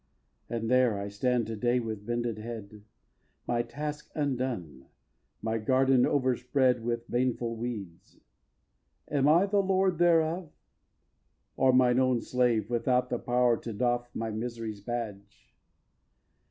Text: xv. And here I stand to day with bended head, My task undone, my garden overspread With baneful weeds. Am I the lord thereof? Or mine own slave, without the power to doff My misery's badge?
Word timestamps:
xv. 0.49 0.55
And 0.55 0.71
here 0.71 0.95
I 0.97 1.09
stand 1.09 1.45
to 1.45 1.55
day 1.55 1.79
with 1.79 2.07
bended 2.07 2.39
head, 2.39 2.81
My 3.47 3.61
task 3.61 4.09
undone, 4.15 4.87
my 5.43 5.59
garden 5.59 6.07
overspread 6.07 6.83
With 6.83 7.07
baneful 7.11 7.55
weeds. 7.55 8.17
Am 9.11 9.27
I 9.27 9.45
the 9.45 9.59
lord 9.61 9.99
thereof? 9.99 10.49
Or 11.55 11.71
mine 11.71 11.99
own 11.99 12.19
slave, 12.23 12.67
without 12.67 13.11
the 13.11 13.19
power 13.19 13.57
to 13.57 13.73
doff 13.73 14.09
My 14.15 14.31
misery's 14.31 14.81
badge? 14.81 15.53